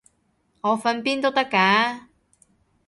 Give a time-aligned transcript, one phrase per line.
[0.61, 2.07] 我瞓邊都得㗎